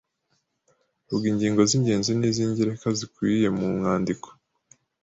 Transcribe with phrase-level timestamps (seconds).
[1.09, 4.27] Vuga ingingo z’ingenzi n’iz’ingereka zikuiye mu mwandiko